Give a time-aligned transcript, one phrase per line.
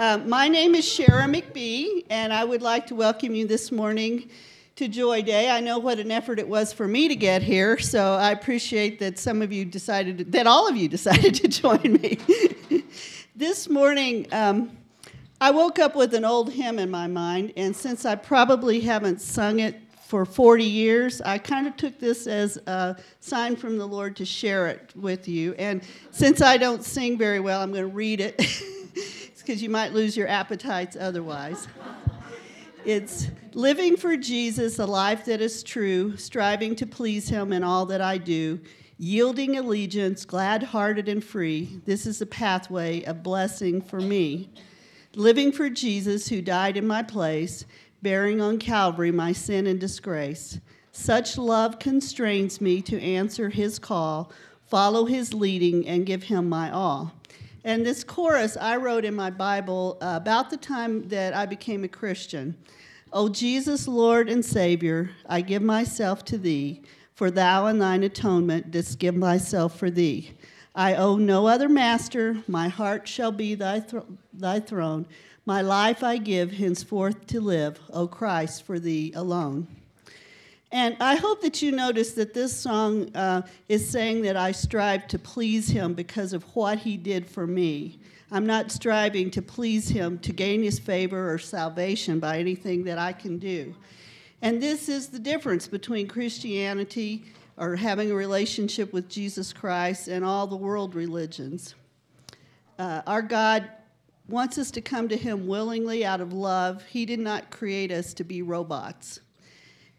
[0.00, 4.30] Um, my name is Sharon McBee, and I would like to welcome you this morning
[4.76, 5.50] to Joy Day.
[5.50, 8.98] I know what an effort it was for me to get here, so I appreciate
[9.00, 12.18] that some of you decided, that all of you decided to join me.
[13.36, 14.74] this morning, um,
[15.38, 19.20] I woke up with an old hymn in my mind, and since I probably haven't
[19.20, 23.86] sung it for 40 years, I kind of took this as a sign from the
[23.86, 25.52] Lord to share it with you.
[25.58, 28.40] And since I don't sing very well, I'm going to read it
[29.50, 31.66] because you might lose your appetites otherwise.
[32.84, 37.84] It's living for Jesus, a life that is true, striving to please Him in all
[37.86, 38.58] that I do,
[38.96, 41.80] yielding allegiance, glad hearted and free.
[41.84, 44.48] This is a pathway of blessing for me.
[45.14, 47.66] Living for Jesus, who died in my place,
[48.00, 50.58] bearing on Calvary my sin and disgrace.
[50.92, 54.32] Such love constrains me to answer his call,
[54.68, 57.19] follow his leading, and give him my all.
[57.64, 61.88] And this chorus I wrote in my Bible about the time that I became a
[61.88, 62.56] Christian.
[63.12, 66.82] O Jesus, Lord and Savior, I give myself to thee,
[67.14, 70.32] for thou and thine atonement didst give myself for thee.
[70.74, 73.84] I owe no other master, my heart shall be thy,
[74.32, 75.06] thy throne.
[75.44, 79.66] My life I give henceforth to live, O Christ, for thee alone.
[80.72, 85.08] And I hope that you notice that this song uh, is saying that I strive
[85.08, 87.98] to please him because of what he did for me.
[88.30, 92.98] I'm not striving to please him to gain his favor or salvation by anything that
[92.98, 93.74] I can do.
[94.42, 97.24] And this is the difference between Christianity
[97.56, 101.74] or having a relationship with Jesus Christ and all the world religions.
[102.78, 103.68] Uh, our God
[104.28, 106.84] wants us to come to Him willingly out of love.
[106.84, 109.20] He did not create us to be robots.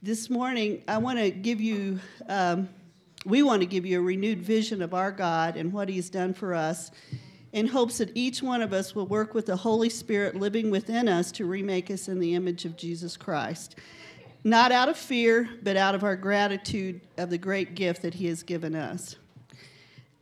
[0.03, 2.67] This morning, I want to give you, um,
[3.23, 6.33] we want to give you a renewed vision of our God and what He's done
[6.33, 6.89] for us
[7.53, 11.07] in hopes that each one of us will work with the Holy Spirit living within
[11.07, 13.75] us to remake us in the image of Jesus Christ.
[14.43, 18.25] Not out of fear, but out of our gratitude of the great gift that He
[18.25, 19.17] has given us.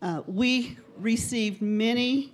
[0.02, 2.34] Uh, we received many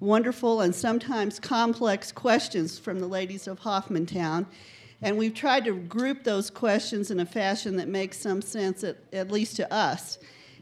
[0.00, 4.46] wonderful and sometimes complex questions from the ladies of Hoffmantown.
[5.02, 8.98] And we've tried to group those questions in a fashion that makes some sense, at,
[9.12, 10.18] at least to us.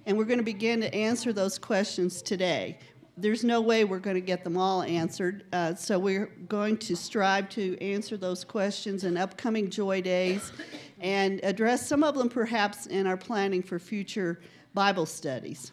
[0.07, 2.79] And we're going to begin to answer those questions today.
[3.19, 6.97] There's no way we're going to get them all answered, uh, so we're going to
[6.97, 10.53] strive to answer those questions in upcoming Joy Days
[11.01, 14.41] and address some of them perhaps in our planning for future
[14.73, 15.73] Bible studies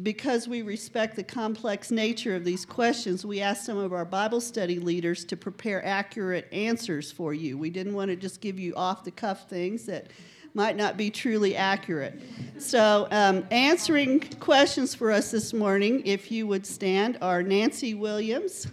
[0.00, 4.40] because we respect the complex nature of these questions, we asked some of our Bible
[4.40, 7.58] study leaders to prepare accurate answers for you.
[7.58, 10.06] We didn't want to just give you off the cuff things that
[10.54, 12.20] might not be truly accurate.
[12.58, 18.66] So, um, answering questions for us this morning, if you would stand, are Nancy Williams,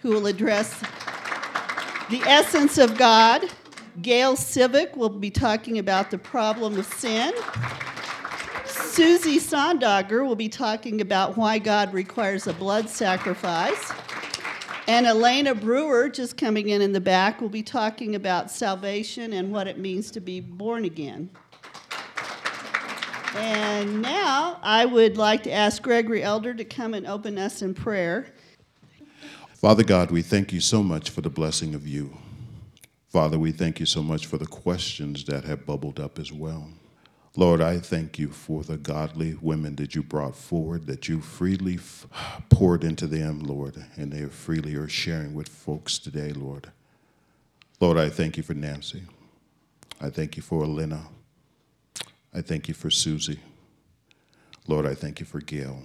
[0.00, 0.80] who will address
[2.10, 3.48] the essence of God.
[4.00, 7.32] Gail Civic will be talking about the problem of sin.
[8.84, 13.92] Susie Sondagger will be talking about why God requires a blood sacrifice.
[14.88, 19.52] And Elena Brewer, just coming in in the back, will be talking about salvation and
[19.52, 21.30] what it means to be born again.
[23.34, 27.74] And now I would like to ask Gregory Elder to come and open us in
[27.74, 28.26] prayer.
[29.54, 32.18] Father God, we thank you so much for the blessing of you.
[33.08, 36.68] Father, we thank you so much for the questions that have bubbled up as well.
[37.34, 41.76] Lord, I thank you for the godly women that you brought forward, that you freely
[41.76, 42.06] f-
[42.50, 46.70] poured into them, Lord, and they are freely are sharing with folks today, Lord.
[47.80, 49.02] Lord, I thank you for Nancy.
[49.98, 51.06] I thank you for Elena.
[52.34, 53.40] I thank you for Susie.
[54.68, 55.82] Lord, I thank you for Gail.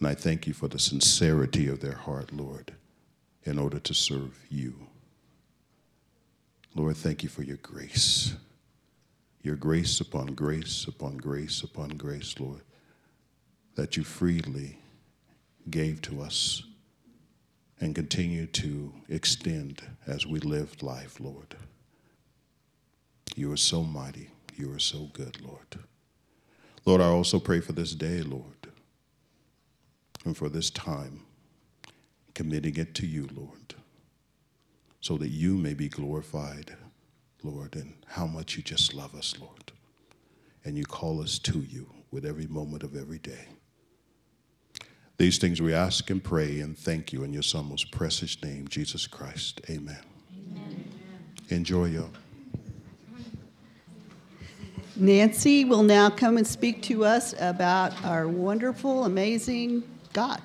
[0.00, 2.72] And I thank you for the sincerity of their heart, Lord,
[3.44, 4.74] in order to serve you.
[6.74, 8.34] Lord, thank you for your grace
[9.42, 12.62] your grace upon grace upon grace upon grace, Lord,
[13.74, 14.78] that you freely
[15.70, 16.62] gave to us
[17.80, 21.56] and continue to extend as we live life, Lord.
[23.34, 24.30] You are so mighty.
[24.56, 25.78] You are so good, Lord.
[26.84, 28.68] Lord, I also pray for this day, Lord,
[30.24, 31.22] and for this time,
[32.34, 33.74] committing it to you, Lord,
[35.00, 36.76] so that you may be glorified
[37.44, 39.72] Lord, and how much you just love us, Lord.
[40.64, 43.46] And you call us to you with every moment of every day.
[45.18, 48.66] These things we ask and pray and thank you in your Son, most precious name,
[48.68, 49.60] Jesus Christ.
[49.70, 49.98] Amen.
[50.52, 50.84] Amen.
[51.48, 52.08] Enjoy your.
[54.96, 60.40] Nancy will now come and speak to us about our wonderful, amazing God.